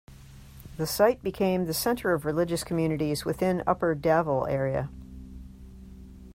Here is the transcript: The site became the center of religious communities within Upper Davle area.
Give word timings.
The 0.77 0.87
site 0.87 1.21
became 1.21 1.65
the 1.65 1.75
center 1.75 2.11
of 2.11 2.25
religious 2.25 2.63
communities 2.63 3.23
within 3.23 3.61
Upper 3.67 3.93
Davle 3.95 4.47
area. 4.49 4.89